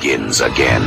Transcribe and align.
begins 0.00 0.40
again. 0.40 0.82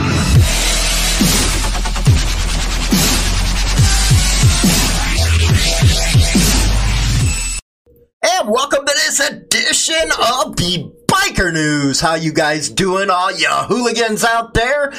And 8.23 8.49
welcome 8.49 8.85
to 8.85 8.93
this 8.93 9.19
edition 9.19 9.95
of 10.17 10.55
the 10.55 10.91
Biker 11.07 11.53
News. 11.53 11.99
How 11.99 12.15
you 12.15 12.33
guys 12.33 12.69
doing, 12.69 13.11
all 13.11 13.31
you 13.31 13.47
hooligans 13.49 14.23
out 14.23 14.55
there? 14.55 14.93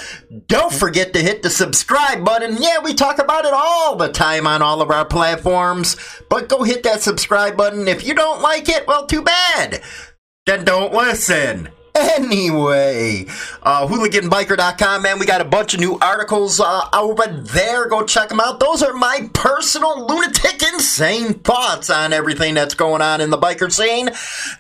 Don't 0.47 0.73
forget 0.73 1.13
to 1.15 1.21
hit 1.21 1.43
the 1.43 1.51
subscribe 1.51 2.25
button. 2.25 2.57
Yeah, 2.61 2.79
we 2.85 2.95
talk 2.95 3.19
about 3.19 3.45
it 3.45 3.53
all 3.53 3.97
the 3.97 4.13
time 4.13 4.47
on 4.47 4.63
all 4.63 4.81
of 4.81 4.91
our 4.91 5.05
platforms. 5.05 5.97
But 6.31 6.49
go 6.49 6.63
hit 6.63 6.85
that 6.85 7.03
subscribe 7.03 7.57
button. 7.57 7.89
If 7.89 8.07
you 8.07 8.15
don't 8.15 8.43
like 8.43 8.69
it, 8.69 8.87
well, 8.87 9.07
too 9.07 9.23
bad. 9.23 9.83
Then 10.47 10.65
don't 10.65 10.93
listen. 10.93 11.71
Anyway, 12.15 13.25
uh, 13.63 13.87
hooliganbiker.com, 13.87 15.03
man, 15.03 15.19
we 15.19 15.27
got 15.27 15.41
a 15.41 15.45
bunch 15.45 15.75
of 15.75 15.81
new 15.81 15.97
articles 16.01 16.59
uh, 16.59 16.89
over 16.93 17.27
there. 17.27 17.87
Go 17.89 18.05
check 18.05 18.31
them 18.31 18.41
out. 18.41 18.59
Those 18.59 18.83
are 18.83 18.93
my 18.93 19.31
personal 19.33 20.05
lunatic, 20.07 20.61
insane 20.63 21.35
thoughts 21.35 21.91
on 21.91 22.13
everything 22.13 22.55
that's 22.55 22.75
going 22.75 23.01
on 23.01 23.21
in 23.21 23.31
the 23.31 23.39
biker 23.39 23.71
scene. 23.71 24.11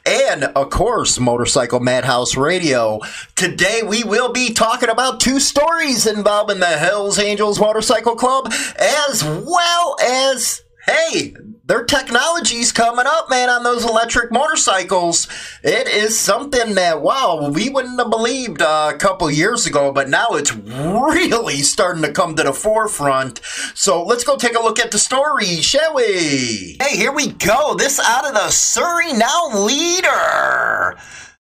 And, 0.06 0.45
of 0.45 0.70
course, 0.70 1.19
Motorcycle 1.19 1.80
Madhouse 1.80 2.37
Radio. 2.37 3.01
Today, 3.34 3.83
we 3.84 4.05
will 4.05 4.33
be 4.33 4.53
talking 4.53 4.89
about 4.89 5.19
two 5.19 5.41
stories 5.41 6.06
involving 6.06 6.61
the 6.61 6.66
Hells 6.66 7.19
Angels 7.19 7.59
Motorcycle 7.59 8.14
Club, 8.14 8.53
as 8.78 9.25
well 9.25 9.97
as 10.01 10.62
hey, 10.87 11.34
their 11.66 11.82
technology's 11.84 12.73
coming 12.73 13.06
up, 13.06 13.30
man, 13.30 13.48
on 13.48 13.62
those 13.62 13.84
electric 13.84 14.30
motorcycles. 14.30 15.28
It 15.62 15.88
is 15.88 16.18
something 16.18 16.74
that, 16.74 17.00
wow, 17.00 17.50
we 17.50 17.70
wouldn't 17.70 17.98
have 17.98 18.10
believed 18.10 18.60
uh, 18.60 18.92
a 18.95 18.98
couple 18.98 19.30
years 19.30 19.66
ago, 19.66 19.91
but 19.91 20.10
now 20.10 20.27
it's 20.32 20.55
really 20.55 21.56
starting 21.62 22.02
to 22.02 22.12
come 22.12 22.36
to 22.36 22.42
the 22.42 22.52
forefront. 22.52 23.41
So 23.74 24.02
let's 24.05 24.24
go 24.24 24.36
take 24.36 24.56
a 24.56 24.62
look 24.62 24.78
at 24.78 24.91
the 24.91 24.98
story, 24.98 25.56
shall 25.62 25.94
we? 25.94 26.77
Hey, 26.83 26.97
here 26.97 27.12
we 27.12 27.28
go. 27.28 27.74
This 27.74 27.98
out 27.98 28.27
of 28.27 28.34
the 28.34 28.50
Surrey 28.50 29.14
Now 29.14 29.64
Leader. 29.64 30.98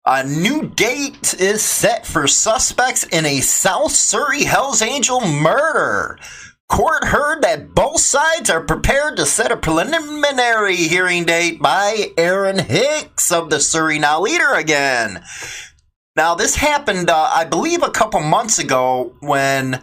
A 0.10 0.24
new 0.24 0.70
date 0.70 1.36
is 1.40 1.62
set 1.62 2.08
for 2.08 2.28
suspects 2.28 3.04
in 3.04 3.26
a 3.26 3.42
South 3.42 3.92
Surrey 3.92 4.46
Hells 4.46 4.82
Angel 4.82 5.20
murder. 5.20 6.18
Court 6.70 7.06
heard 7.06 7.42
that 7.44 7.74
both 7.74 8.02
sides 8.02 8.50
are 8.50 8.62
prepared 8.62 9.16
to 9.18 9.26
set 9.26 9.52
a 9.52 9.58
preliminary 9.58 10.76
hearing 10.76 11.24
date 11.24 11.62
by 11.62 12.12
Aaron 12.18 12.60
Hicks 12.60 13.32
of 13.32 13.50
the 13.50 13.60
Surrey 13.60 14.00
Now 14.00 14.20
Leader 14.22 14.54
again. 14.54 15.24
Now, 16.18 16.36
this 16.36 16.56
happened, 16.56 17.10
uh, 17.10 17.32
I 17.34 17.46
believe, 17.46 17.84
a 17.84 17.92
couple 17.92 18.20
months 18.20 18.60
ago 18.60 19.16
when 19.22 19.82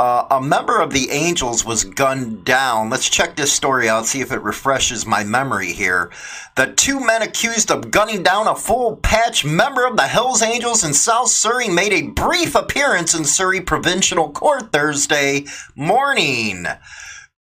uh, 0.00 0.26
a 0.30 0.40
member 0.40 0.80
of 0.80 0.94
the 0.94 1.10
Angels 1.10 1.62
was 1.62 1.84
gunned 1.84 2.42
down. 2.42 2.88
Let's 2.88 3.10
check 3.10 3.36
this 3.36 3.52
story 3.52 3.86
out, 3.86 4.06
see 4.06 4.22
if 4.22 4.32
it 4.32 4.40
refreshes 4.40 5.04
my 5.04 5.24
memory 5.24 5.74
here. 5.74 6.10
The 6.56 6.72
two 6.72 7.04
men 7.04 7.20
accused 7.20 7.70
of 7.70 7.90
gunning 7.90 8.22
down 8.22 8.48
a 8.48 8.54
full 8.54 8.96
patch 8.96 9.44
member 9.44 9.84
of 9.84 9.98
the 9.98 10.06
Hells 10.06 10.40
Angels 10.40 10.84
in 10.84 10.94
South 10.94 11.28
Surrey 11.28 11.68
made 11.68 11.92
a 11.92 12.08
brief 12.12 12.54
appearance 12.54 13.14
in 13.14 13.26
Surrey 13.26 13.60
Provincial 13.60 14.30
Court 14.30 14.72
Thursday 14.72 15.44
morning. 15.76 16.64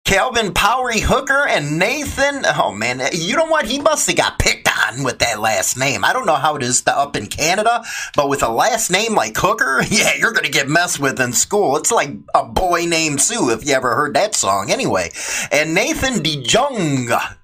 Calvin 0.05 0.53
Powery 0.53 1.01
Hooker 1.01 1.45
and 1.45 1.77
Nathan. 1.77 2.45
Oh 2.45 2.71
man, 2.71 3.01
you 3.11 3.35
know 3.35 3.47
what? 3.47 3.65
He 3.65 3.79
must 3.79 4.07
have 4.07 4.15
got 4.15 4.39
picked 4.39 4.64
on 4.93 5.03
with 5.03 5.19
that 5.19 5.39
last 5.39 5.77
name. 5.77 6.03
I 6.03 6.13
don't 6.13 6.25
know 6.25 6.35
how 6.35 6.55
it 6.55 6.63
is 6.63 6.83
up 6.87 7.15
in 7.15 7.27
Canada, 7.27 7.83
but 8.15 8.29
with 8.29 8.43
a 8.43 8.49
last 8.49 8.91
name 8.91 9.15
like 9.15 9.37
Hooker, 9.37 9.81
yeah, 9.89 10.15
you're 10.17 10.33
gonna 10.33 10.49
get 10.49 10.69
messed 10.69 10.99
with 10.99 11.19
in 11.19 11.33
school. 11.33 11.77
It's 11.77 11.91
like 11.91 12.11
a 12.33 12.45
boy 12.45 12.85
named 12.85 13.21
Sue, 13.21 13.51
if 13.51 13.65
you 13.65 13.73
ever 13.73 13.95
heard 13.95 14.13
that 14.15 14.35
song. 14.35 14.71
Anyway, 14.71 15.11
and 15.51 15.73
Nathan 15.73 16.23
DeJong. 16.23 17.35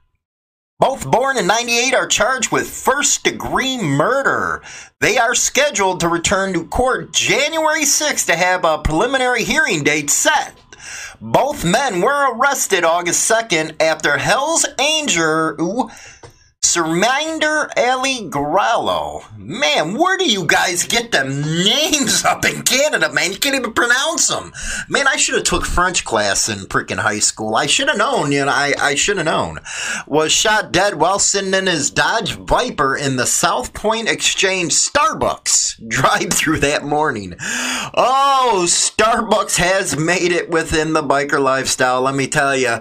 Both 0.79 1.11
born 1.11 1.37
in 1.37 1.45
98 1.45 1.93
are 1.93 2.07
charged 2.07 2.51
with 2.51 2.67
first 2.67 3.23
degree 3.23 3.77
murder. 3.77 4.63
They 4.99 5.19
are 5.19 5.35
scheduled 5.35 5.99
to 5.99 6.07
return 6.07 6.53
to 6.53 6.65
court 6.65 7.13
January 7.13 7.83
6th 7.83 8.25
to 8.25 8.35
have 8.35 8.65
a 8.65 8.79
preliminary 8.79 9.43
hearing 9.43 9.83
date 9.83 10.09
set. 10.09 10.57
Both 11.21 11.63
men 11.63 12.01
were 12.01 12.33
arrested 12.33 12.83
August 12.83 13.29
2nd 13.29 13.79
after 13.79 14.17
Hell's 14.17 14.65
Angel 14.79 15.91
Surminder 16.71 17.67
Ali 17.75 18.29
Grallo. 18.29 19.25
Man, 19.37 19.95
where 19.95 20.17
do 20.17 20.23
you 20.23 20.45
guys 20.45 20.85
get 20.85 21.11
them 21.11 21.41
names 21.41 22.23
up 22.25 22.45
in 22.45 22.61
Canada, 22.61 23.11
man? 23.11 23.33
You 23.33 23.39
can't 23.39 23.55
even 23.55 23.73
pronounce 23.73 24.29
them. 24.29 24.53
Man, 24.87 25.05
I 25.05 25.17
should 25.17 25.35
have 25.35 25.43
took 25.43 25.65
French 25.65 26.05
class 26.05 26.47
in 26.47 26.59
freaking 26.67 26.99
high 26.99 27.19
school. 27.19 27.57
I 27.57 27.65
should 27.65 27.89
have 27.89 27.97
known, 27.97 28.31
you 28.31 28.45
know, 28.45 28.51
I, 28.51 28.73
I 28.79 28.95
should 28.95 29.17
have 29.17 29.25
known. 29.25 29.59
Was 30.07 30.31
shot 30.31 30.71
dead 30.71 30.95
while 30.95 31.19
sitting 31.19 31.53
in 31.53 31.67
his 31.67 31.91
Dodge 31.91 32.35
Viper 32.35 32.95
in 32.95 33.17
the 33.17 33.25
South 33.25 33.73
Point 33.73 34.07
Exchange 34.07 34.71
Starbucks 34.71 35.87
drive 35.89 36.31
through 36.31 36.59
that 36.59 36.85
morning. 36.85 37.35
Oh, 37.41 38.63
Starbucks 38.65 39.57
has 39.57 39.97
made 39.97 40.31
it 40.31 40.49
within 40.49 40.93
the 40.93 41.03
biker 41.03 41.41
lifestyle, 41.41 41.99
let 42.01 42.15
me 42.15 42.27
tell 42.27 42.55
you. 42.55 42.67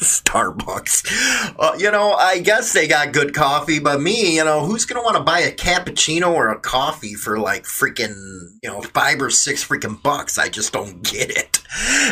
Starbucks. 0.00 1.54
Uh, 1.58 1.76
you 1.76 1.90
know, 1.90 2.12
I 2.12 2.38
guess 2.38 2.69
they 2.72 2.88
got 2.88 3.12
good 3.12 3.34
coffee, 3.34 3.78
but 3.78 4.00
me, 4.00 4.36
you 4.36 4.44
know, 4.44 4.64
who's 4.64 4.84
gonna 4.84 5.02
want 5.02 5.16
to 5.16 5.22
buy 5.22 5.40
a 5.40 5.52
cappuccino 5.52 6.32
or 6.32 6.50
a 6.50 6.58
coffee 6.58 7.14
for 7.14 7.38
like 7.38 7.64
freaking, 7.64 8.14
you 8.62 8.68
know, 8.68 8.80
five 8.82 9.20
or 9.20 9.30
six 9.30 9.66
freaking 9.66 10.02
bucks? 10.02 10.38
I 10.38 10.48
just 10.48 10.72
don't 10.72 11.02
get 11.02 11.30
it. 11.30 11.59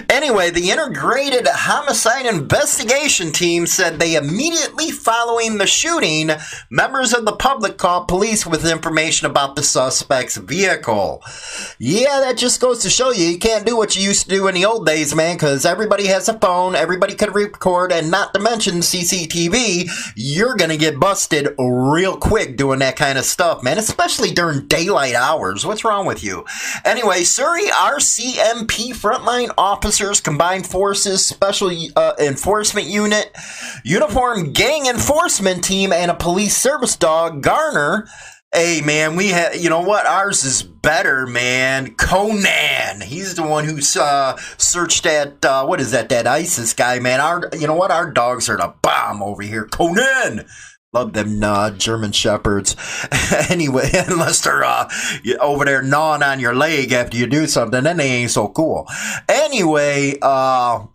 Anyway, 0.08 0.50
the 0.50 0.70
Integrated 0.70 1.46
Homicide 1.46 2.26
Investigation 2.26 3.32
Team 3.32 3.66
said 3.66 3.98
they 3.98 4.14
immediately 4.14 4.90
following 4.90 5.58
the 5.58 5.66
shooting, 5.66 6.30
members 6.70 7.12
of 7.12 7.24
the 7.24 7.36
public 7.36 7.76
called 7.76 8.08
police 8.08 8.46
with 8.46 8.70
information 8.70 9.26
about 9.26 9.56
the 9.56 9.62
suspect's 9.62 10.36
vehicle. 10.36 11.22
Yeah, 11.78 12.20
that 12.20 12.36
just 12.36 12.60
goes 12.60 12.80
to 12.82 12.90
show 12.90 13.10
you 13.10 13.26
you 13.26 13.38
can't 13.38 13.66
do 13.66 13.76
what 13.76 13.96
you 13.96 14.02
used 14.02 14.24
to 14.24 14.28
do 14.28 14.46
in 14.48 14.54
the 14.54 14.64
old 14.64 14.86
days, 14.86 15.14
man, 15.14 15.36
because 15.36 15.64
everybody 15.66 16.06
has 16.06 16.28
a 16.28 16.38
phone, 16.38 16.74
everybody 16.74 17.14
could 17.14 17.34
record, 17.34 17.92
and 17.92 18.10
not 18.10 18.32
to 18.34 18.40
mention 18.40 18.76
CCTV. 18.76 19.90
You're 20.14 20.56
gonna 20.56 20.76
get 20.76 21.00
busted 21.00 21.54
real 21.58 22.16
quick 22.16 22.56
doing 22.56 22.78
that 22.78 22.96
kind 22.96 23.18
of 23.18 23.24
stuff, 23.24 23.62
man, 23.62 23.78
especially 23.78 24.30
during 24.30 24.66
daylight 24.66 25.14
hours. 25.14 25.66
What's 25.66 25.84
wrong 25.84 26.06
with 26.06 26.22
you? 26.22 26.44
Anyway, 26.84 27.24
Surrey 27.24 27.66
RCMP 27.66 28.90
frontline 28.90 29.47
officers, 29.56 30.20
combined 30.20 30.66
forces, 30.66 31.24
special 31.24 31.70
uh, 31.96 32.14
enforcement 32.18 32.86
unit, 32.86 33.30
uniform 33.84 34.52
gang 34.52 34.86
enforcement 34.86 35.64
team, 35.64 35.92
and 35.92 36.10
a 36.10 36.14
police 36.14 36.56
service 36.56 36.96
dog, 36.96 37.42
Garner. 37.42 38.06
Hey 38.52 38.80
man, 38.80 39.14
we 39.16 39.28
have 39.28 39.56
you 39.56 39.68
know 39.68 39.82
what? 39.82 40.06
Ours 40.06 40.44
is 40.44 40.62
better, 40.62 41.26
man. 41.26 41.94
Conan, 41.96 43.02
he's 43.02 43.34
the 43.34 43.46
one 43.46 43.64
who 43.64 43.78
uh, 44.00 44.36
searched 44.56 45.04
that. 45.04 45.44
Uh, 45.44 45.66
what 45.66 45.80
is 45.80 45.90
that? 45.90 46.08
That 46.08 46.26
ISIS 46.26 46.72
guy, 46.72 46.98
man. 46.98 47.20
Our 47.20 47.50
you 47.58 47.66
know 47.66 47.74
what? 47.74 47.90
Our 47.90 48.10
dogs 48.10 48.48
are 48.48 48.56
the 48.56 48.74
bomb 48.82 49.22
over 49.22 49.42
here. 49.42 49.66
Conan. 49.66 50.46
Love 50.94 51.12
them 51.12 51.44
uh, 51.44 51.70
German 51.72 52.12
shepherds. 52.12 52.74
anyway, 53.50 53.90
unless 54.08 54.40
they're 54.40 54.64
uh, 54.64 54.90
over 55.38 55.66
there 55.66 55.82
gnawing 55.82 56.22
on 56.22 56.40
your 56.40 56.54
leg 56.54 56.92
after 56.92 57.18
you 57.18 57.26
do 57.26 57.46
something, 57.46 57.84
then 57.84 57.98
they 57.98 58.10
ain't 58.10 58.30
so 58.30 58.48
cool. 58.48 58.88
Anyway, 59.28 60.14
uh, 60.22 60.86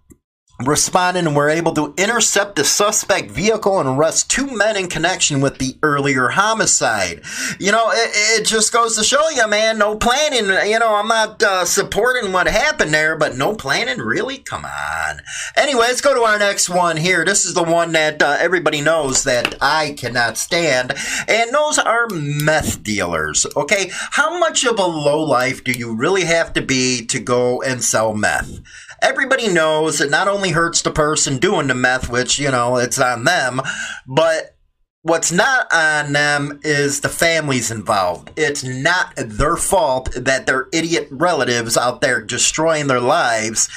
responded 0.67 1.25
and 1.25 1.35
were 1.35 1.49
able 1.49 1.73
to 1.73 1.93
intercept 1.97 2.55
the 2.55 2.63
suspect 2.63 3.31
vehicle 3.31 3.79
and 3.79 3.89
arrest 3.89 4.29
two 4.29 4.47
men 4.55 4.77
in 4.77 4.87
connection 4.87 5.41
with 5.41 5.57
the 5.57 5.77
earlier 5.83 6.29
homicide. 6.29 7.21
You 7.59 7.71
know, 7.71 7.91
it, 7.91 8.41
it 8.41 8.45
just 8.45 8.73
goes 8.73 8.97
to 8.97 9.03
show 9.03 9.29
you, 9.29 9.47
man, 9.47 9.77
no 9.77 9.95
planning. 9.95 10.45
You 10.69 10.79
know, 10.79 10.95
I'm 10.95 11.07
not 11.07 11.41
uh, 11.41 11.65
supporting 11.65 12.31
what 12.31 12.47
happened 12.47 12.93
there, 12.93 13.17
but 13.17 13.35
no 13.35 13.55
planning, 13.55 13.99
really? 13.99 14.37
Come 14.39 14.65
on. 14.65 15.21
Anyway, 15.55 15.81
let's 15.81 16.01
go 16.01 16.13
to 16.13 16.21
our 16.21 16.39
next 16.39 16.69
one 16.69 16.97
here. 16.97 17.25
This 17.25 17.45
is 17.45 17.53
the 17.53 17.63
one 17.63 17.91
that 17.93 18.21
uh, 18.21 18.37
everybody 18.39 18.81
knows 18.81 19.23
that 19.23 19.55
I 19.61 19.93
cannot 19.97 20.37
stand, 20.37 20.93
and 21.27 21.53
those 21.53 21.77
are 21.77 22.07
meth 22.09 22.83
dealers. 22.83 23.45
Okay, 23.55 23.91
how 23.91 24.39
much 24.39 24.65
of 24.65 24.79
a 24.79 24.85
low 24.85 25.21
life 25.21 25.63
do 25.63 25.71
you 25.71 25.95
really 25.95 26.23
have 26.23 26.53
to 26.53 26.61
be 26.61 27.05
to 27.07 27.19
go 27.19 27.61
and 27.61 27.83
sell 27.83 28.13
meth? 28.13 28.61
Everybody 29.03 29.49
knows 29.49 30.01
it 30.01 30.09
not 30.09 30.27
only 30.27 30.51
hurts 30.51 30.81
the 30.81 30.91
person 30.91 31.37
doing 31.37 31.67
the 31.67 31.75
meth, 31.75 32.09
which, 32.09 32.39
you 32.39 32.49
know, 32.49 32.77
it's 32.77 32.99
on 32.99 33.25
them, 33.25 33.61
but 34.07 34.55
what's 35.03 35.31
not 35.31 35.67
on 35.71 36.13
them 36.13 36.59
is 36.63 37.01
the 37.01 37.09
families 37.09 37.69
involved. 37.69 38.31
It's 38.37 38.63
not 38.63 39.13
their 39.17 39.57
fault 39.57 40.11
that 40.15 40.47
their 40.47 40.67
idiot 40.71 41.09
relatives 41.11 41.77
out 41.77 42.01
there 42.01 42.21
destroying 42.21 42.87
their 42.87 43.01
lives 43.01 43.69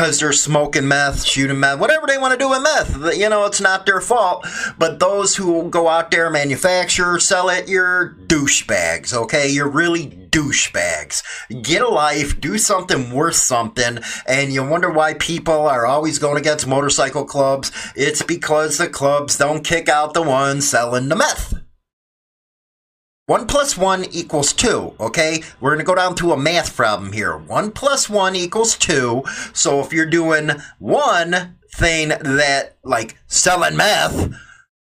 because 0.00 0.18
they're 0.18 0.32
smoking 0.32 0.88
meth, 0.88 1.26
shooting 1.26 1.60
meth, 1.60 1.78
whatever 1.78 2.06
they 2.06 2.16
want 2.16 2.32
to 2.32 2.38
do 2.38 2.48
with 2.48 2.62
meth. 2.62 3.18
You 3.18 3.28
know, 3.28 3.44
it's 3.44 3.60
not 3.60 3.84
their 3.84 4.00
fault. 4.00 4.46
But 4.78 4.98
those 4.98 5.36
who 5.36 5.68
go 5.68 5.88
out 5.88 6.10
there, 6.10 6.30
manufacture, 6.30 7.18
sell 7.20 7.50
it, 7.50 7.68
you're 7.68 8.16
douchebags, 8.26 9.12
okay? 9.12 9.50
You're 9.50 9.68
really 9.68 10.06
douchebags. 10.06 11.22
Get 11.62 11.82
a 11.82 11.88
life, 11.88 12.40
do 12.40 12.56
something 12.56 13.10
worth 13.10 13.36
something, 13.36 13.98
and 14.26 14.54
you 14.54 14.66
wonder 14.66 14.90
why 14.90 15.14
people 15.14 15.66
are 15.68 15.84
always 15.84 16.18
going 16.18 16.38
against 16.38 16.66
motorcycle 16.66 17.26
clubs. 17.26 17.70
It's 17.94 18.22
because 18.22 18.78
the 18.78 18.88
clubs 18.88 19.36
don't 19.36 19.62
kick 19.62 19.90
out 19.90 20.14
the 20.14 20.22
ones 20.22 20.66
selling 20.66 21.10
the 21.10 21.16
meth. 21.16 21.59
1 23.30 23.46
plus 23.46 23.78
1 23.78 24.06
equals 24.06 24.52
2, 24.52 24.94
okay? 24.98 25.40
We're 25.60 25.70
going 25.70 25.78
to 25.78 25.84
go 25.84 25.94
down 25.94 26.16
to 26.16 26.32
a 26.32 26.36
math 26.36 26.74
problem 26.74 27.12
here. 27.12 27.36
1 27.36 27.70
plus 27.70 28.10
1 28.10 28.34
equals 28.34 28.76
2. 28.76 29.22
So 29.52 29.78
if 29.78 29.92
you're 29.92 30.04
doing 30.04 30.50
one 30.80 31.56
thing 31.72 32.08
that, 32.08 32.76
like, 32.82 33.18
selling 33.28 33.76
meth, 33.76 34.34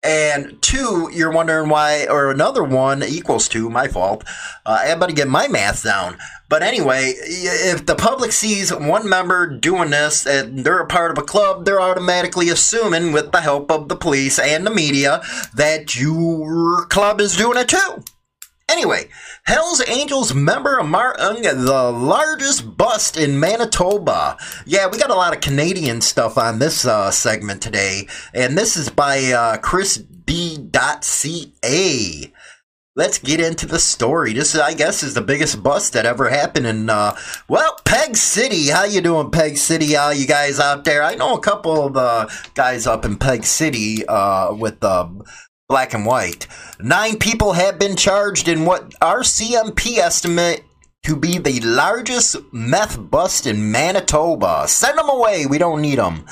and 0.02 0.62
two, 0.62 1.10
you're 1.12 1.34
wondering 1.34 1.68
why, 1.68 2.08
or 2.10 2.32
another 2.32 2.64
one 2.64 3.04
equals 3.04 3.50
two, 3.50 3.70
my 3.70 3.90
fault. 3.90 4.24
Uh, 4.66 4.80
I 4.82 4.96
better 4.96 5.12
get 5.12 5.28
my 5.28 5.50
math 5.50 5.84
down. 5.84 6.18
But 6.48 6.64
anyway, 6.64 7.16
if 7.18 7.86
the 7.86 7.96
public 7.96 8.32
sees 8.32 8.74
one 8.74 9.10
member 9.10 9.48
doing 9.48 9.90
this 9.90 10.26
and 10.26 10.64
they're 10.64 10.80
a 10.80 10.88
part 10.88 11.12
of 11.12 11.18
a 11.18 11.26
club, 11.26 11.66
they're 11.66 11.82
automatically 11.82 12.48
assuming, 12.48 13.12
with 13.12 13.34
the 13.34 13.42
help 13.42 13.70
of 13.70 13.90
the 13.90 13.98
police 13.98 14.40
and 14.40 14.66
the 14.66 14.72
media, 14.72 15.22
that 15.54 16.00
your 16.00 16.86
club 16.86 17.20
is 17.20 17.36
doing 17.36 17.58
it 17.58 17.68
too. 17.68 18.04
Anyway, 18.78 19.10
Hell's 19.46 19.82
Angels 19.90 20.36
member 20.36 20.78
among 20.78 21.42
the 21.42 21.92
largest 21.92 22.78
bust 22.78 23.18
in 23.18 23.40
Manitoba. 23.40 24.38
Yeah, 24.68 24.88
we 24.88 25.00
got 25.00 25.10
a 25.10 25.16
lot 25.16 25.34
of 25.34 25.42
Canadian 25.42 26.00
stuff 26.00 26.38
on 26.38 26.60
this 26.60 26.86
uh, 26.86 27.10
segment 27.10 27.60
today, 27.60 28.08
and 28.36 28.56
this 28.56 28.78
is 28.78 28.90
by 28.90 29.32
uh, 29.32 29.58
Chris 29.58 29.98
B.ca. 29.98 30.72
Let's 32.96 33.18
get 33.18 33.40
into 33.40 33.66
the 33.66 33.80
story. 33.80 34.34
This, 34.34 34.56
I 34.56 34.76
guess, 34.76 35.02
is 35.02 35.16
the 35.16 35.22
biggest 35.22 35.64
bust 35.64 35.94
that 35.94 36.06
ever 36.06 36.30
happened 36.30 36.68
in, 36.68 36.92
uh, 36.92 37.16
well, 37.48 37.80
Peg 37.84 38.16
City. 38.16 38.68
How 38.68 38.84
you 38.86 39.02
doing, 39.02 39.32
Peg 39.32 39.58
City? 39.58 39.96
All 39.96 40.14
you 40.14 40.28
guys 40.28 40.60
out 40.60 40.84
there? 40.84 41.02
I 41.02 41.16
know 41.16 41.34
a 41.34 41.40
couple 41.40 41.84
of 41.84 41.98
uh, 41.98 42.28
guys 42.54 42.86
up 42.86 43.06
in 43.06 43.18
Peg 43.18 43.44
City 43.44 44.06
uh, 44.06 44.54
with 44.54 44.82
the 44.82 45.26
black 45.70 45.94
and 45.94 46.06
white. 46.06 46.48
Nine 46.80 47.18
people 47.18 47.52
have 47.52 47.78
been 47.78 47.98
charged 47.98 48.48
in 48.48 48.64
what 48.64 48.94
our 49.02 49.20
RCMP 49.20 49.98
estimate 49.98 50.64
to 51.08 51.16
be 51.16 51.38
the 51.38 51.62
largest 51.62 52.36
meth 52.52 53.00
bust 53.10 53.48
in 53.48 53.72
Manitoba. 53.72 54.68
Send 54.68 54.98
them 54.98 55.08
away. 55.08 55.46
We 55.46 55.58
don't 55.58 55.82
need 55.82 56.00
them. 56.00 56.26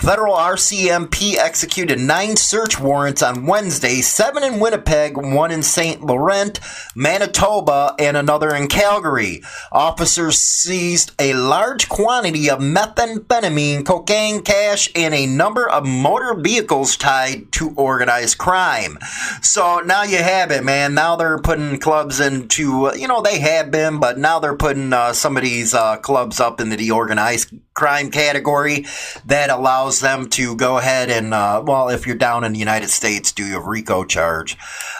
Federal 0.00 0.36
RCMP 0.36 1.34
executed 1.34 1.98
nine 1.98 2.36
search 2.36 2.78
warrants 2.78 3.20
on 3.20 3.46
Wednesday, 3.46 4.00
seven 4.00 4.44
in 4.44 4.60
Winnipeg, 4.60 5.16
one 5.16 5.50
in 5.50 5.60
St. 5.60 6.00
Laurent, 6.00 6.60
Manitoba, 6.94 7.96
and 7.98 8.16
another 8.16 8.54
in 8.54 8.68
Calgary. 8.68 9.42
Officers 9.72 10.38
seized 10.38 11.10
a 11.18 11.34
large 11.34 11.88
quantity 11.88 12.48
of 12.48 12.60
methamphetamine, 12.60 13.84
cocaine, 13.84 14.40
cash, 14.42 14.88
and 14.94 15.14
a 15.14 15.26
number 15.26 15.68
of 15.68 15.84
motor 15.84 16.34
vehicles 16.38 16.96
tied 16.96 17.50
to 17.50 17.74
organized 17.74 18.38
crime. 18.38 18.98
So 19.42 19.80
now 19.80 20.04
you 20.04 20.18
have 20.18 20.52
it, 20.52 20.64
man. 20.64 20.94
Now 20.94 21.16
they're 21.16 21.38
putting 21.38 21.80
clubs 21.80 22.20
into, 22.20 22.92
you 22.96 23.08
know, 23.08 23.20
they 23.20 23.40
have 23.40 23.72
been, 23.72 23.98
but 23.98 24.16
now 24.20 24.38
they're 24.38 24.56
putting 24.56 24.92
uh, 24.92 25.12
some 25.12 25.36
of 25.36 25.42
these 25.42 25.74
uh, 25.74 25.96
clubs 25.98 26.40
up 26.40 26.60
in 26.60 26.70
the 26.70 26.90
organized 26.90 27.52
crime 27.74 28.10
category 28.10 28.86
that 29.26 29.50
allows 29.50 30.00
them 30.00 30.28
to 30.30 30.56
go 30.56 30.78
ahead 30.78 31.10
and, 31.10 31.32
uh, 31.32 31.62
well, 31.64 31.88
if 31.88 32.06
you're 32.06 32.16
down 32.16 32.44
in 32.44 32.52
the 32.52 32.58
United 32.58 32.90
States, 32.90 33.32
do 33.32 33.56
a 33.56 33.60
RICO 33.60 34.04
charge 34.04 34.56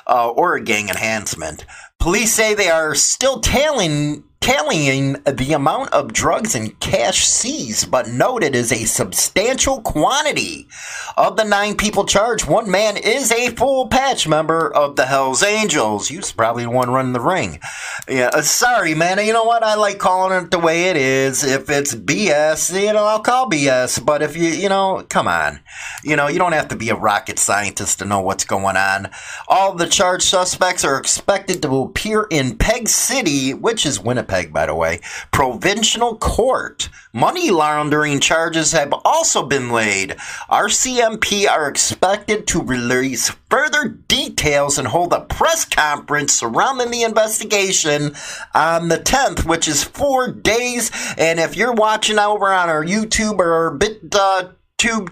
uh, 0.07 0.29
or 0.29 0.55
a 0.55 0.63
gang 0.63 0.89
enhancement. 0.89 1.65
Police 1.99 2.33
say 2.33 2.55
they 2.55 2.71
are 2.71 2.95
still 2.95 3.41
tailing 3.41 4.25
tallying 4.41 5.15
the 5.25 5.53
amount 5.53 5.93
of 5.93 6.13
drugs 6.13 6.55
and 6.55 6.79
cash 6.81 7.27
seized, 7.27 7.91
but 7.91 8.09
noted 8.09 8.55
as 8.55 8.73
a 8.73 8.85
substantial 8.85 9.81
quantity. 9.83 10.69
Of 11.17 11.37
the 11.37 11.45
nine 11.45 11.77
people 11.77 12.07
charged, 12.07 12.47
one 12.47 12.71
man 12.71 12.97
is 12.97 13.33
a 13.33 13.51
full 13.51 13.89
patch 13.89 14.29
member 14.29 14.73
of 14.73 14.97
the 14.97 15.07
Hells 15.07 15.43
Angels. 15.43 16.09
He's 16.09 16.33
probably 16.33 16.63
the 16.63 16.71
one 16.71 16.91
running 16.91 17.13
the 17.13 17.21
ring. 17.21 17.61
Yeah, 18.09 18.31
uh, 18.33 18.43
sorry, 18.43 18.95
man. 18.95 19.25
You 19.25 19.33
know 19.33 19.45
what? 19.45 19.65
I 19.65 19.75
like 19.75 19.99
calling 19.99 20.45
it 20.45 20.51
the 20.51 20.59
way 20.59 20.85
it 20.85 20.97
is. 20.97 21.43
If 21.43 21.69
it's 21.69 21.95
BS, 21.95 22.81
you 22.81 22.93
know, 22.93 23.05
I'll 23.05 23.21
call 23.21 23.51
BS. 23.51 24.05
But 24.05 24.23
if 24.23 24.37
you, 24.37 24.49
you 24.49 24.69
know, 24.69 25.05
come 25.09 25.27
on. 25.27 25.61
You 26.05 26.17
know, 26.17 26.29
you 26.29 26.39
don't 26.39 26.53
have 26.53 26.69
to 26.69 26.77
be 26.77 26.91
a 26.91 26.95
rocket 26.95 27.39
scientist 27.39 27.99
to 27.99 28.05
know 28.05 28.21
what's 28.21 28.45
going 28.45 28.77
on. 28.77 29.11
All 29.49 29.75
the 29.75 29.87
charged 29.87 30.25
suspects 30.25 30.85
are 30.85 30.99
expected 30.99 31.61
to 31.63 31.83
appear 31.83 32.27
in 32.31 32.57
Peg 32.57 32.89
City, 32.89 33.53
which 33.55 33.85
is 33.85 34.01
Winnipeg, 34.01 34.28
by 34.29 34.67
the 34.67 34.75
way, 34.75 35.01
provincial 35.33 36.17
court. 36.17 36.89
Money 37.13 37.51
laundering 37.51 38.21
charges 38.21 38.73
have 38.73 38.93
also 39.05 39.45
been 39.45 39.71
laid. 39.71 40.11
RCMP 40.51 41.49
are 41.49 41.69
expected 41.69 42.47
to 42.47 42.63
release 42.63 43.31
further 43.51 43.89
details 43.89 44.79
and 44.79 44.87
hold 44.87 45.13
a 45.13 45.23
press 45.23 45.65
conference 45.65 46.35
surrounding 46.35 46.91
the 46.91 47.03
investigation 47.03 48.15
on 48.55 48.89
the 48.89 48.99
10th, 48.99 49.47
which 49.47 49.67
is 49.67 49.83
four 49.83 50.31
days. 50.31 50.91
And 51.17 51.41
if 51.41 51.57
you're 51.57 51.73
watching 51.73 52.19
over 52.19 52.53
on 52.53 52.69
our 52.69 52.85
YouTube 52.85 53.39
or 53.39 53.71
Bit 53.71 54.15
uh, 54.15 54.51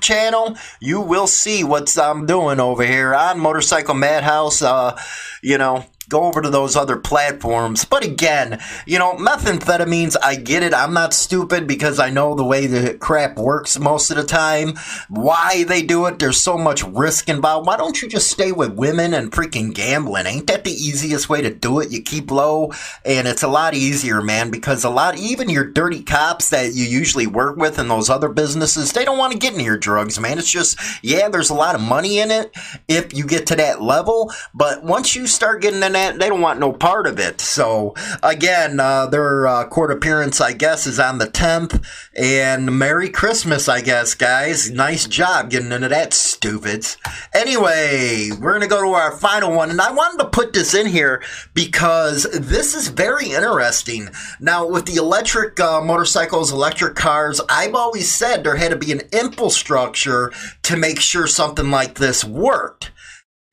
channel, 0.00 0.56
you 0.80 1.00
will 1.00 1.26
see 1.26 1.64
what 1.64 1.96
I'm 1.98 2.26
doing 2.26 2.60
over 2.60 2.84
here 2.84 3.14
on 3.14 3.40
Motorcycle 3.40 3.94
Madhouse. 3.94 4.62
Uh, 4.62 4.96
you 5.42 5.58
know, 5.58 5.84
go 6.08 6.24
over 6.24 6.40
to 6.40 6.50
those 6.50 6.76
other 6.76 6.96
platforms. 6.96 7.84
But 7.84 8.04
again, 8.04 8.60
you 8.86 8.98
know, 8.98 9.14
methamphetamines, 9.14 10.16
I 10.22 10.36
get 10.36 10.62
it. 10.62 10.74
I'm 10.74 10.94
not 10.94 11.14
stupid 11.14 11.66
because 11.66 11.98
I 11.98 12.10
know 12.10 12.34
the 12.34 12.44
way 12.44 12.66
the 12.66 12.94
crap 12.94 13.38
works 13.38 13.78
most 13.78 14.10
of 14.10 14.16
the 14.16 14.24
time. 14.24 14.76
Why 15.08 15.64
they 15.64 15.82
do 15.82 16.06
it, 16.06 16.18
there's 16.18 16.40
so 16.40 16.56
much 16.56 16.84
risk 16.84 17.28
involved. 17.28 17.66
Why 17.66 17.76
don't 17.76 18.00
you 18.00 18.08
just 18.08 18.30
stay 18.30 18.52
with 18.52 18.74
women 18.74 19.14
and 19.14 19.32
freaking 19.32 19.74
gambling? 19.74 20.26
Ain't 20.26 20.46
that 20.46 20.64
the 20.64 20.72
easiest 20.72 21.28
way 21.28 21.42
to 21.42 21.52
do 21.52 21.80
it? 21.80 21.90
You 21.90 22.02
keep 22.02 22.30
low, 22.30 22.72
and 23.04 23.26
it's 23.26 23.42
a 23.42 23.48
lot 23.48 23.74
easier, 23.74 24.22
man, 24.22 24.50
because 24.50 24.84
a 24.84 24.90
lot, 24.90 25.18
even 25.18 25.48
your 25.48 25.64
dirty 25.64 26.02
cops 26.02 26.50
that 26.50 26.74
you 26.74 26.84
usually 26.84 27.26
work 27.26 27.56
with 27.56 27.78
in 27.78 27.88
those 27.88 28.08
other 28.10 28.28
businesses, 28.28 28.92
they 28.92 29.04
don't 29.04 29.18
want 29.18 29.32
to 29.32 29.38
get 29.38 29.52
into 29.52 29.64
your 29.64 29.78
drugs, 29.78 30.20
man. 30.20 30.38
It's 30.38 30.50
just, 30.50 30.78
yeah, 31.02 31.28
there's 31.28 31.50
a 31.50 31.54
lot 31.54 31.74
of 31.74 31.80
money 31.80 32.18
in 32.18 32.30
it 32.30 32.54
if 32.88 33.14
you 33.14 33.26
get 33.26 33.46
to 33.48 33.56
that 33.56 33.82
level, 33.82 34.32
but 34.54 34.84
once 34.84 35.16
you 35.16 35.26
start 35.26 35.62
getting 35.62 35.82
in 35.82 35.95
that, 35.96 36.18
they 36.18 36.28
don't 36.28 36.40
want 36.40 36.60
no 36.60 36.72
part 36.72 37.06
of 37.06 37.18
it. 37.18 37.40
So 37.40 37.94
again, 38.22 38.78
uh, 38.78 39.06
their 39.06 39.46
uh, 39.46 39.66
court 39.68 39.90
appearance, 39.90 40.40
I 40.40 40.52
guess, 40.52 40.86
is 40.86 41.00
on 41.00 41.18
the 41.18 41.26
10th. 41.26 41.82
And 42.14 42.78
Merry 42.78 43.08
Christmas, 43.08 43.68
I 43.68 43.80
guess, 43.80 44.14
guys. 44.14 44.70
Nice 44.70 45.06
job 45.06 45.50
getting 45.50 45.72
into 45.72 45.88
that, 45.88 46.12
stupids. 46.12 46.96
Anyway, 47.34 48.30
we're 48.40 48.58
to 48.58 48.66
go 48.66 48.82
to 48.82 48.90
our 48.90 49.12
final 49.12 49.52
one. 49.52 49.70
And 49.70 49.80
I 49.80 49.92
wanted 49.92 50.22
to 50.22 50.30
put 50.30 50.52
this 50.52 50.74
in 50.74 50.86
here 50.86 51.22
because 51.54 52.24
this 52.32 52.74
is 52.74 52.88
very 52.88 53.30
interesting. 53.30 54.08
Now, 54.40 54.66
with 54.66 54.86
the 54.86 54.96
electric 54.96 55.58
uh, 55.60 55.80
motorcycles, 55.80 56.52
electric 56.52 56.94
cars, 56.94 57.40
I've 57.48 57.74
always 57.74 58.10
said 58.10 58.44
there 58.44 58.56
had 58.56 58.70
to 58.70 58.76
be 58.76 58.92
an 58.92 59.02
infrastructure 59.12 60.32
to 60.62 60.76
make 60.76 61.00
sure 61.00 61.26
something 61.26 61.70
like 61.70 61.94
this 61.94 62.24
worked. 62.24 62.92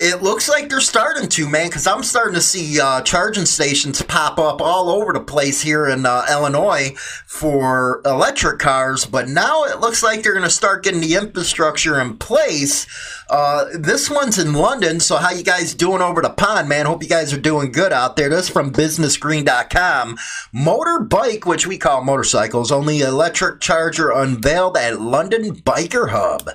It 0.06 0.22
looks 0.22 0.50
like 0.50 0.68
they're 0.68 0.82
starting 0.82 1.30
to, 1.30 1.48
man, 1.48 1.68
because 1.68 1.88
I'm 1.88 2.04
starting 2.04 2.34
to 2.34 2.42
see 2.42 2.78
uh, 2.78 3.00
charging 3.04 3.46
stations 3.46 4.02
pop 4.02 4.38
up 4.38 4.60
all 4.60 4.90
over 4.90 5.14
the 5.14 5.22
place 5.22 5.62
here 5.62 5.88
in 5.88 6.06
uh, 6.06 6.26
Illinois 6.30 6.94
for 7.26 8.02
electric 8.04 8.60
cars. 8.60 9.06
But 9.06 9.30
now 9.30 9.64
it 9.64 9.80
looks 9.80 10.04
like 10.04 10.22
they're 10.22 10.34
going 10.34 10.44
to 10.44 10.50
start 10.50 10.84
getting 10.84 11.00
the 11.00 11.16
infrastructure 11.16 12.02
in 12.02 12.18
place. 12.18 12.86
Uh, 13.30 13.66
this 13.74 14.10
one's 14.10 14.38
in 14.38 14.54
London, 14.54 15.00
so 15.00 15.18
how 15.18 15.32
you 15.32 15.44
guys 15.44 15.74
doing 15.74 16.02
over 16.02 16.22
the 16.22 16.30
pond, 16.30 16.70
man? 16.70 16.86
Hope 16.86 17.04
you 17.04 17.10
guys 17.10 17.34
are 17.34 17.40
doing 17.40 17.72
good 17.72 17.94
out 17.94 18.16
there. 18.16 18.30
This 18.30 18.46
is 18.46 18.50
from 18.50 18.72
BusinessGreen.com. 18.72 20.18
Motorbike, 20.54 21.46
which 21.46 21.66
we 21.66 21.78
call 21.78 22.04
motorcycles, 22.04 22.72
only 22.72 23.00
electric 23.00 23.62
charger 23.62 24.12
unveiled 24.12 24.78
at 24.78 25.02
London 25.02 25.56
Biker 25.56 26.10
Hub. 26.10 26.50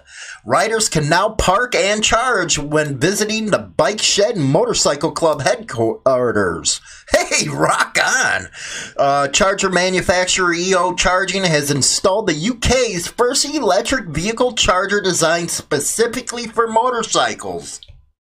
Riders 0.44 0.88
can 0.88 1.08
now 1.08 1.30
park 1.30 1.74
and 1.74 2.02
charge 2.02 2.58
when 2.58 2.98
visiting 2.98 3.46
the 3.46 3.58
Bike 3.58 4.00
Shed 4.00 4.36
Motorcycle 4.36 5.12
Club 5.12 5.42
headquarters. 5.42 6.80
Hey, 7.10 7.48
rock 7.48 7.96
on! 8.04 8.48
Uh, 8.96 9.28
charger 9.28 9.70
manufacturer 9.70 10.52
EO 10.52 10.94
Charging 10.94 11.44
has 11.44 11.70
installed 11.70 12.26
the 12.26 12.48
UK's 12.50 13.06
first 13.08 13.46
electric 13.46 14.08
vehicle 14.08 14.52
charger 14.52 15.00
designed 15.00 15.50
specifically 15.50 16.46
for 16.58 16.66
motorcycles. 16.66 17.80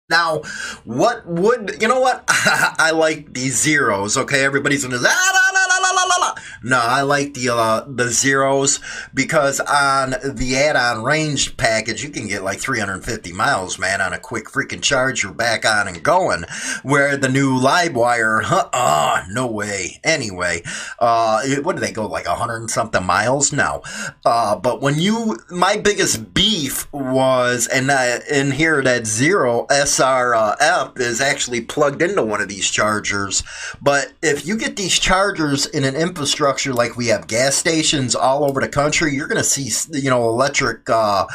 Now, 0.08 0.44
what 0.84 1.26
would 1.26 1.82
you 1.82 1.88
know? 1.88 2.00
What 2.00 2.24
I 2.30 2.92
like 2.94 3.34
these 3.34 3.60
zeros. 3.60 4.18
Okay, 4.18 4.46
everybody's 4.46 4.86
gonna 4.86 5.00
ah, 5.04 5.69
la, 6.08 6.16
la, 6.16 6.28
la. 6.28 6.36
No, 6.64 6.80
I 6.80 7.02
like 7.02 7.34
the 7.34 7.50
uh, 7.50 7.86
the 7.88 8.10
zeros 8.10 8.80
because 9.14 9.60
on 9.60 10.12
the 10.24 10.56
add-on 10.58 11.04
range 11.04 11.58
package, 11.58 12.04
you 12.04 12.10
can 12.10 12.28
get 12.28 12.44
like 12.44 12.60
350 12.60 13.34
miles, 13.34 13.80
man, 13.80 14.02
on 14.02 14.14
a 14.14 14.20
quick 14.20 14.46
freaking 14.46 14.82
charge. 14.82 15.24
You're 15.24 15.34
back 15.34 15.66
on 15.66 15.88
and 15.88 16.04
going. 16.04 16.44
Where 16.84 17.18
the 17.18 17.30
new 17.30 17.60
LiveWire, 17.60 18.44
huh, 18.44 18.70
uh, 18.74 19.24
no 19.30 19.48
way. 19.48 20.00
Anyway, 20.04 20.64
uh, 21.00 21.42
what 21.64 21.76
do 21.76 21.82
they 21.82 21.92
go 21.92 22.06
like 22.06 22.28
100 22.28 22.58
and 22.58 22.72
something 22.72 23.04
miles? 23.04 23.50
now? 23.52 23.82
Uh, 24.26 24.56
but 24.56 24.82
when 24.82 24.98
you, 24.98 25.40
my 25.50 25.78
biggest 25.78 26.34
beef 26.34 26.92
was, 26.92 27.68
and 27.68 27.90
uh, 27.90 28.20
in 28.32 28.52
here 28.52 28.82
that 28.82 29.06
zero 29.06 29.66
SRF 29.70 31.00
is 31.00 31.22
actually 31.22 31.62
plugged 31.62 32.02
into 32.02 32.24
one 32.24 32.42
of 32.42 32.48
these 32.48 32.70
chargers. 32.70 33.44
But 33.82 34.14
if 34.22 34.46
you 34.46 34.58
get 34.58 34.76
these 34.76 34.98
chargers 34.98 35.66
in 35.66 35.84
an 35.90 35.96
infrastructure 35.96 36.74
like 36.74 36.96
we 36.96 37.08
have 37.08 37.28
gas 37.28 37.56
stations 37.56 38.16
all 38.16 38.46
over 38.46 38.62
the 38.62 38.70
country, 38.70 39.14
you're 39.14 39.28
going 39.28 39.38
to 39.38 39.44
see, 39.44 39.70
you 40.00 40.10
know, 40.10 40.30
electric 40.30 40.90
uh, 40.90 41.26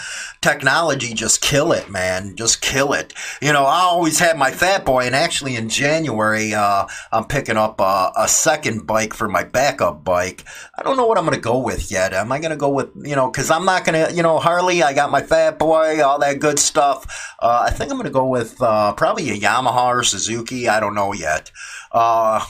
technology 0.41 1.13
just 1.13 1.41
kill 1.41 1.73
it, 1.73 1.91
man. 1.91 2.37
Just 2.37 2.61
kill 2.61 2.93
it. 2.93 3.13
You 3.43 3.53
know, 3.53 3.65
I 3.65 3.81
always 3.81 4.19
had 4.19 4.39
my 4.39 4.51
fat 4.51 4.85
boy, 4.85 5.07
and 5.07 5.15
actually 5.15 5.57
in 5.57 5.69
January, 5.69 6.55
uh, 6.55 6.87
I'm 7.13 7.25
picking 7.25 7.57
up 7.57 7.81
a, 7.81 8.13
a 8.17 8.29
second 8.29 8.87
bike 8.87 9.13
for 9.13 9.29
my 9.29 9.43
backup 9.45 10.05
bike. 10.05 10.45
I 10.79 10.83
don't 10.83 10.97
know 10.97 11.07
what 11.07 11.19
I'm 11.19 11.25
going 11.25 11.37
to 11.37 11.41
go 11.41 11.59
with 11.59 11.91
yet. 11.91 12.15
Am 12.15 12.31
I 12.33 12.39
going 12.39 12.51
to 12.51 12.57
go 12.57 12.69
with, 12.69 12.91
you 12.95 13.17
know, 13.17 13.31
because 13.31 13.51
I'm 13.51 13.65
not 13.65 13.85
going 13.85 14.07
to, 14.07 14.15
you 14.15 14.23
know, 14.23 14.39
Harley, 14.39 14.83
I 14.83 14.95
got 14.95 15.11
my 15.11 15.23
fat 15.23 15.59
boy, 15.59 16.03
all 16.03 16.19
that 16.21 16.39
good 16.39 16.59
stuff. 16.59 17.35
Uh, 17.41 17.65
I 17.67 17.71
think 17.71 17.91
I'm 17.91 17.97
going 17.97 18.05
to 18.05 18.11
go 18.11 18.27
with 18.27 18.63
uh, 18.63 18.93
probably 18.95 19.31
a 19.31 19.37
Yamaha 19.37 19.87
or 19.87 20.03
Suzuki. 20.05 20.69
I 20.69 20.81
don't 20.81 20.95
know 20.95 21.13
yet. 21.13 21.51
Uh, 21.91 22.45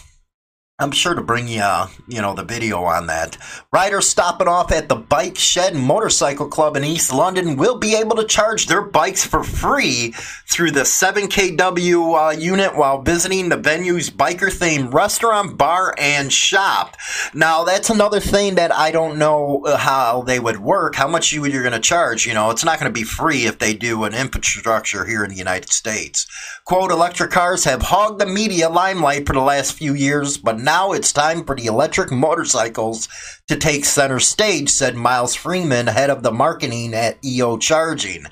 I'm 0.80 0.90
sure 0.90 1.14
to 1.14 1.22
bring 1.22 1.46
you, 1.46 1.60
uh, 1.60 1.86
you 2.08 2.20
know, 2.20 2.34
the 2.34 2.42
video 2.42 2.82
on 2.82 3.06
that. 3.06 3.38
Riders 3.72 4.08
stopping 4.08 4.48
off 4.48 4.72
at 4.72 4.88
the 4.88 4.96
Bike 4.96 5.38
Shed 5.38 5.76
Motorcycle 5.76 6.48
Club 6.48 6.76
in 6.76 6.82
East 6.82 7.14
London 7.14 7.54
will 7.54 7.78
be 7.78 7.94
able 7.94 8.16
to 8.16 8.24
charge 8.24 8.66
their 8.66 8.82
bikes 8.82 9.24
for 9.24 9.44
free 9.44 10.12
through 10.50 10.72
the 10.72 10.80
7KW 10.80 12.18
uh, 12.18 12.36
unit 12.36 12.76
while 12.76 13.02
visiting 13.02 13.50
the 13.50 13.56
venue's 13.56 14.10
biker-themed 14.10 14.92
restaurant, 14.92 15.56
bar, 15.56 15.94
and 15.96 16.32
shop. 16.32 16.96
Now, 17.32 17.62
that's 17.62 17.88
another 17.88 18.18
thing 18.18 18.56
that 18.56 18.74
I 18.74 18.90
don't 18.90 19.16
know 19.16 19.62
uh, 19.64 19.76
how 19.76 20.22
they 20.22 20.40
would 20.40 20.58
work, 20.58 20.96
how 20.96 21.06
much 21.06 21.30
you, 21.32 21.46
you're 21.46 21.62
going 21.62 21.72
to 21.72 21.78
charge. 21.78 22.26
You 22.26 22.34
know, 22.34 22.50
it's 22.50 22.64
not 22.64 22.80
going 22.80 22.92
to 22.92 23.00
be 23.00 23.04
free 23.04 23.46
if 23.46 23.60
they 23.60 23.74
do 23.74 24.02
an 24.02 24.12
infrastructure 24.12 25.04
here 25.04 25.22
in 25.22 25.30
the 25.30 25.36
United 25.36 25.70
States. 25.70 26.26
Quote, 26.64 26.90
electric 26.90 27.30
cars 27.30 27.62
have 27.62 27.82
hogged 27.82 28.20
the 28.20 28.26
media 28.26 28.68
limelight 28.68 29.24
for 29.24 29.34
the 29.34 29.40
last 29.40 29.74
few 29.74 29.94
years, 29.94 30.36
but 30.36 30.63
now 30.64 30.92
it's 30.92 31.12
time 31.12 31.44
for 31.44 31.54
the 31.54 31.66
electric 31.66 32.10
motorcycles 32.10 33.08
to 33.48 33.56
take 33.56 33.84
center 33.84 34.18
stage, 34.18 34.70
said 34.70 34.96
Miles 34.96 35.34
Freeman, 35.34 35.86
head 35.86 36.10
of 36.10 36.22
the 36.22 36.32
marketing 36.32 36.94
at 36.94 37.22
EO 37.24 37.58
Charging. 37.58 38.26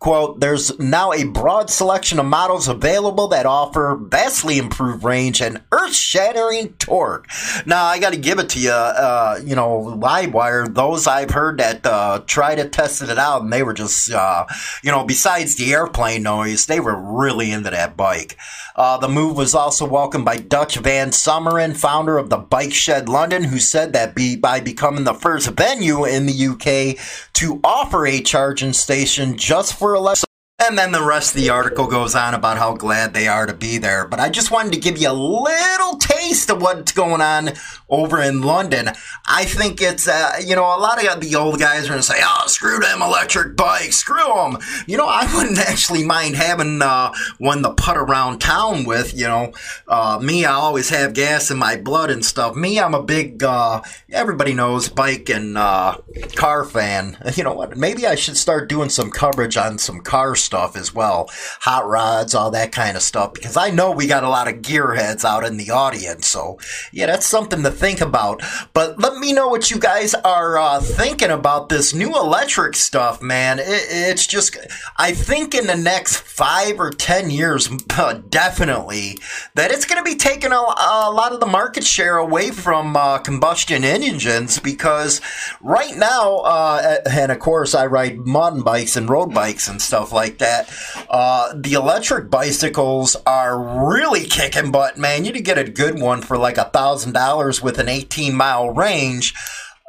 Quote, 0.00 0.38
there's 0.38 0.78
now 0.78 1.12
a 1.12 1.24
broad 1.24 1.70
selection 1.70 2.20
of 2.20 2.26
models 2.26 2.68
available 2.68 3.26
that 3.28 3.46
offer 3.46 3.98
vastly 4.00 4.56
improved 4.56 5.02
range 5.02 5.40
and 5.40 5.60
earth 5.72 5.94
shattering 5.94 6.72
torque. 6.74 7.26
Now, 7.66 7.84
I 7.84 7.98
got 7.98 8.12
to 8.12 8.18
give 8.18 8.38
it 8.38 8.48
to 8.50 8.60
you, 8.60 8.70
uh, 8.70 9.40
you 9.44 9.56
know, 9.56 9.98
Livewire, 10.00 10.72
those 10.72 11.08
I've 11.08 11.30
heard 11.30 11.58
that 11.58 11.84
uh, 11.84 12.22
tried 12.26 12.60
it, 12.60 12.72
tested 12.72 13.08
it 13.08 13.18
out, 13.18 13.42
and 13.42 13.52
they 13.52 13.64
were 13.64 13.74
just, 13.74 14.12
uh, 14.12 14.46
you 14.84 14.92
know, 14.92 15.04
besides 15.04 15.56
the 15.56 15.72
airplane 15.72 16.22
noise, 16.22 16.66
they 16.66 16.78
were 16.78 16.96
really 16.96 17.50
into 17.50 17.70
that 17.70 17.96
bike. 17.96 18.36
Uh, 18.76 18.96
the 18.96 19.08
move 19.08 19.36
was 19.36 19.56
also 19.56 19.84
welcomed 19.84 20.24
by 20.24 20.36
Dutch 20.36 20.76
van 20.76 21.10
Someren, 21.10 21.76
founder 21.76 22.16
of 22.16 22.30
the 22.30 22.36
Bike 22.36 22.72
Shed 22.72 23.08
London, 23.08 23.42
who 23.42 23.58
said 23.58 23.92
that 23.94 24.14
be, 24.14 24.36
by 24.36 24.60
becoming 24.60 25.02
the 25.02 25.14
first 25.14 25.48
venue 25.48 26.04
in 26.04 26.26
the 26.26 26.46
UK 26.46 26.96
to 27.32 27.60
offer 27.64 28.06
a 28.06 28.20
charging 28.20 28.72
station 28.72 29.36
just 29.36 29.74
for 29.74 29.87
electric 29.94 30.27
and 30.68 30.78
then 30.78 30.92
the 30.92 31.02
rest 31.02 31.34
of 31.34 31.40
the 31.40 31.48
article 31.48 31.86
goes 31.86 32.14
on 32.14 32.34
about 32.34 32.58
how 32.58 32.74
glad 32.74 33.14
they 33.14 33.26
are 33.26 33.46
to 33.46 33.54
be 33.54 33.78
there. 33.78 34.06
But 34.06 34.20
I 34.20 34.28
just 34.28 34.50
wanted 34.50 34.74
to 34.74 34.78
give 34.78 34.98
you 34.98 35.10
a 35.10 35.12
little 35.12 35.96
taste 35.96 36.50
of 36.50 36.60
what's 36.60 36.92
going 36.92 37.22
on 37.22 37.52
over 37.88 38.20
in 38.20 38.42
London. 38.42 38.90
I 39.26 39.46
think 39.46 39.80
it's, 39.80 40.06
uh, 40.06 40.32
you 40.44 40.54
know, 40.54 40.64
a 40.64 40.76
lot 40.76 41.02
of 41.02 41.20
the 41.22 41.34
old 41.36 41.58
guys 41.58 41.86
are 41.86 41.88
going 41.88 42.00
to 42.00 42.06
say, 42.06 42.20
oh, 42.22 42.44
screw 42.48 42.78
them 42.80 43.00
electric 43.00 43.56
bikes, 43.56 43.96
screw 43.96 44.18
them. 44.18 44.58
You 44.86 44.98
know, 44.98 45.06
I 45.08 45.34
wouldn't 45.34 45.58
actually 45.58 46.04
mind 46.04 46.36
having 46.36 46.82
uh, 46.82 47.14
one 47.38 47.62
to 47.62 47.72
put 47.72 47.96
around 47.96 48.40
town 48.40 48.84
with, 48.84 49.18
you 49.18 49.26
know. 49.26 49.52
Uh, 49.86 50.18
me, 50.22 50.44
I 50.44 50.52
always 50.52 50.90
have 50.90 51.14
gas 51.14 51.50
in 51.50 51.56
my 51.56 51.76
blood 51.76 52.10
and 52.10 52.22
stuff. 52.22 52.56
Me, 52.56 52.78
I'm 52.78 52.94
a 52.94 53.02
big, 53.02 53.42
uh, 53.42 53.80
everybody 54.10 54.52
knows, 54.52 54.90
bike 54.90 55.30
and 55.30 55.56
uh, 55.56 55.96
car 56.36 56.64
fan. 56.64 57.16
You 57.38 57.44
know 57.44 57.52
what? 57.54 57.76
Maybe 57.76 58.04
I 58.04 58.16
should 58.16 58.36
start 58.36 58.68
doing 58.68 58.88
some 58.88 59.12
coverage 59.12 59.56
on 59.56 59.78
some 59.78 60.00
car 60.00 60.34
stuff 60.34 60.57
as 60.76 60.94
well. 60.94 61.28
Hot 61.60 61.86
rods, 61.86 62.34
all 62.34 62.50
that 62.50 62.72
kind 62.72 62.96
of 62.96 63.02
stuff. 63.02 63.32
Because 63.34 63.56
I 63.56 63.70
know 63.70 63.90
we 63.90 64.06
got 64.06 64.24
a 64.24 64.28
lot 64.28 64.48
of 64.48 64.56
gearheads 64.56 65.24
out 65.24 65.44
in 65.44 65.56
the 65.56 65.70
audience. 65.70 66.26
So, 66.26 66.58
yeah, 66.92 67.06
that's 67.06 67.26
something 67.26 67.62
to 67.62 67.70
think 67.70 68.00
about. 68.00 68.42
But 68.72 68.98
let 68.98 69.16
me 69.16 69.32
know 69.32 69.48
what 69.48 69.70
you 69.70 69.78
guys 69.78 70.14
are 70.14 70.58
uh, 70.58 70.80
thinking 70.80 71.30
about 71.30 71.68
this 71.68 71.94
new 71.94 72.14
electric 72.14 72.76
stuff, 72.76 73.22
man. 73.22 73.58
It, 73.58 73.64
it's 73.66 74.26
just, 74.26 74.56
I 74.96 75.12
think 75.12 75.54
in 75.54 75.66
the 75.66 75.76
next 75.76 76.18
five 76.18 76.78
or 76.80 76.90
ten 76.90 77.30
years, 77.30 77.68
definitely, 78.28 79.18
that 79.54 79.70
it's 79.70 79.84
going 79.84 80.02
to 80.02 80.08
be 80.08 80.16
taking 80.16 80.52
a, 80.52 80.56
a, 80.56 81.10
lot 81.12 81.32
of 81.32 81.40
the 81.40 81.46
market 81.46 81.84
share 81.84 82.18
away 82.18 82.50
from 82.50 82.96
uh, 82.96 83.18
combustion 83.18 83.84
engines 83.84 84.58
because 84.58 85.20
right 85.60 85.96
now, 85.96 86.36
uh, 86.38 86.98
and 87.10 87.32
of 87.32 87.38
course, 87.38 87.74
I 87.74 87.86
ride 87.86 88.18
mountain 88.26 88.62
bikes 88.62 88.96
and 88.96 89.08
road 89.08 89.32
bikes 89.34 89.68
and 89.68 89.80
stuff 89.80 90.12
like 90.12 90.38
that. 90.38 90.47
Uh, 91.08 91.54
the 91.56 91.74
electric 91.74 92.30
bicycles 92.30 93.16
are 93.26 93.88
really 93.90 94.24
kicking 94.24 94.70
butt, 94.70 94.98
man. 94.98 95.24
You 95.24 95.32
can 95.32 95.42
get 95.42 95.58
a 95.58 95.64
good 95.64 96.00
one 96.00 96.22
for 96.22 96.36
like 96.36 96.58
a 96.58 96.64
thousand 96.64 97.12
dollars 97.12 97.62
with 97.62 97.78
an 97.78 97.88
18 97.88 98.34
mile 98.34 98.70
range. 98.70 99.34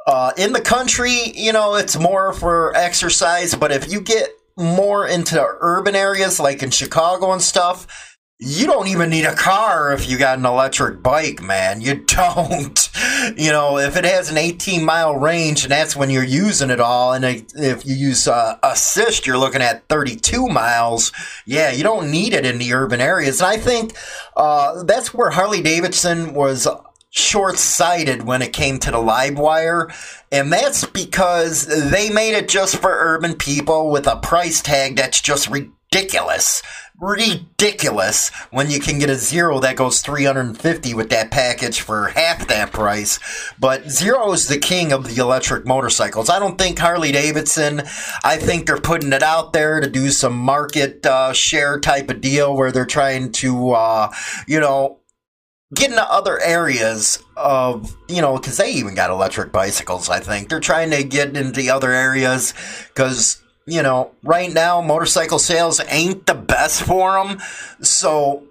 Uh, 0.06 0.32
in 0.36 0.52
the 0.52 0.60
country, 0.60 1.32
you 1.34 1.52
know, 1.52 1.74
it's 1.74 1.98
more 1.98 2.32
for 2.32 2.74
exercise, 2.74 3.54
but 3.54 3.70
if 3.70 3.92
you 3.92 4.00
get 4.00 4.30
more 4.56 5.06
into 5.06 5.42
urban 5.60 5.94
areas 5.94 6.40
like 6.40 6.62
in 6.62 6.70
Chicago 6.70 7.32
and 7.32 7.42
stuff, 7.42 8.09
you 8.42 8.66
don't 8.66 8.88
even 8.88 9.10
need 9.10 9.26
a 9.26 9.34
car 9.34 9.92
if 9.92 10.08
you 10.08 10.16
got 10.16 10.38
an 10.38 10.46
electric 10.46 11.02
bike, 11.02 11.42
man. 11.42 11.82
You 11.82 11.94
don't. 12.06 12.88
You 13.36 13.50
know, 13.50 13.76
if 13.76 13.96
it 13.96 14.04
has 14.06 14.30
an 14.30 14.38
18 14.38 14.82
mile 14.82 15.14
range 15.14 15.64
and 15.64 15.70
that's 15.70 15.94
when 15.94 16.08
you're 16.08 16.24
using 16.24 16.70
it 16.70 16.80
all, 16.80 17.12
and 17.12 17.24
if 17.54 17.84
you 17.84 17.94
use 17.94 18.26
uh, 18.26 18.58
assist, 18.62 19.26
you're 19.26 19.36
looking 19.36 19.60
at 19.60 19.86
32 19.88 20.48
miles. 20.48 21.12
Yeah, 21.44 21.70
you 21.70 21.82
don't 21.82 22.10
need 22.10 22.32
it 22.32 22.46
in 22.46 22.58
the 22.58 22.72
urban 22.72 23.00
areas. 23.00 23.40
And 23.40 23.50
I 23.50 23.58
think 23.58 23.94
uh, 24.36 24.84
that's 24.84 25.12
where 25.12 25.30
Harley 25.30 25.60
Davidson 25.60 26.32
was 26.32 26.66
short 27.10 27.58
sighted 27.58 28.22
when 28.22 28.40
it 28.40 28.54
came 28.54 28.78
to 28.78 28.90
the 28.90 29.00
live 29.00 29.38
wire. 29.38 29.90
And 30.32 30.50
that's 30.50 30.86
because 30.86 31.66
they 31.90 32.08
made 32.08 32.34
it 32.34 32.48
just 32.48 32.76
for 32.76 32.90
urban 32.90 33.34
people 33.34 33.90
with 33.90 34.06
a 34.06 34.16
price 34.16 34.62
tag 34.62 34.96
that's 34.96 35.20
just 35.20 35.48
ridiculous 35.48 35.76
ridiculous 35.92 36.62
when 38.50 38.70
you 38.70 38.78
can 38.78 38.98
get 38.98 39.08
a 39.08 39.14
zero 39.14 39.58
that 39.60 39.74
goes 39.74 40.02
350 40.02 40.92
with 40.92 41.08
that 41.08 41.30
package 41.30 41.80
for 41.80 42.08
half 42.08 42.46
that 42.48 42.72
price. 42.72 43.18
But 43.58 43.90
zero 43.90 44.32
is 44.32 44.48
the 44.48 44.58
king 44.58 44.92
of 44.92 45.04
the 45.08 45.20
electric 45.22 45.66
motorcycles. 45.66 46.28
I 46.28 46.38
don't 46.38 46.58
think 46.58 46.78
Harley 46.78 47.10
Davidson, 47.10 47.80
I 48.22 48.36
think 48.36 48.66
they're 48.66 48.76
putting 48.76 49.14
it 49.14 49.22
out 49.22 49.54
there 49.54 49.80
to 49.80 49.88
do 49.88 50.10
some 50.10 50.36
market 50.36 51.06
uh, 51.06 51.32
share 51.32 51.80
type 51.80 52.10
of 52.10 52.20
deal 52.20 52.54
where 52.54 52.70
they're 52.70 52.84
trying 52.84 53.32
to, 53.32 53.70
uh, 53.70 54.12
you 54.46 54.60
know, 54.60 54.98
get 55.72 55.88
into 55.88 56.12
other 56.12 56.38
areas 56.40 57.22
of 57.36 57.96
you 58.08 58.20
know 58.20 58.36
because 58.36 58.56
they 58.56 58.72
even 58.72 58.92
got 58.92 59.08
electric 59.08 59.52
bicycles 59.52 60.10
i 60.10 60.18
think 60.18 60.48
they're 60.48 60.58
trying 60.58 60.90
to 60.90 61.04
get 61.04 61.36
into 61.36 61.72
other 61.72 61.92
areas 61.92 62.52
because 62.88 63.40
you 63.66 63.82
know, 63.82 64.12
right 64.22 64.52
now 64.52 64.80
motorcycle 64.80 65.38
sales 65.38 65.80
ain't 65.88 66.26
the 66.26 66.34
best 66.34 66.82
for 66.82 67.12
them. 67.12 67.38
So 67.82 68.44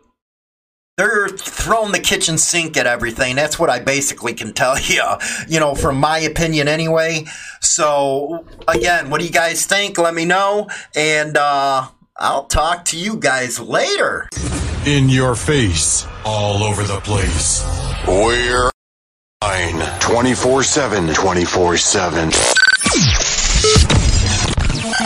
they're 0.98 1.30
throwing 1.30 1.92
the 1.92 2.00
kitchen 2.00 2.38
sink 2.38 2.76
at 2.78 2.86
everything. 2.86 3.36
That's 3.36 3.58
what 3.58 3.70
I 3.70 3.80
basically 3.80 4.34
can 4.34 4.54
tell 4.54 4.80
you, 4.82 5.04
you 5.48 5.60
know, 5.60 5.76
from 5.76 5.98
my 5.98 6.20
opinion 6.20 6.68
anyway. 6.68 7.26
So, 7.62 8.46
again, 8.68 9.10
what 9.10 9.20
do 9.20 9.26
you 9.26 9.32
guys 9.32 9.66
think? 9.66 9.98
Let 9.98 10.14
me 10.14 10.26
know. 10.26 10.68
And 10.96 11.38
uh, 11.38 11.88
I'll 12.18 12.46
talk 12.46 12.86
to 12.86 12.98
you 12.98 13.16
guys 13.18 13.60
later. 13.60 14.28
In 14.86 15.10
your 15.10 15.36
face, 15.36 16.06
all 16.26 16.64
over 16.64 16.84
the 16.84 17.00
place. 17.02 17.66
We're 18.08 18.72
24 20.00 20.64
7. 20.64 21.14
24 21.14 21.78
7. 21.78 22.32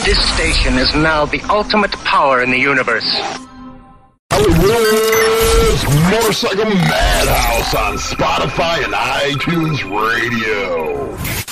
This 0.06 0.20
station 0.34 0.78
is 0.78 0.94
now 0.96 1.26
the 1.26 1.42
ultimate 1.50 1.94
power 2.04 2.44
in 2.44 2.52
the 2.52 2.58
universe. 2.58 3.10
Hollywood's 4.34 5.84
Motorcycle 6.12 6.66
Madhouse 6.66 7.74
on 7.74 7.96
Spotify 7.96 8.84
and 8.84 8.94
iTunes 8.94 9.80
Radio. 9.90 11.43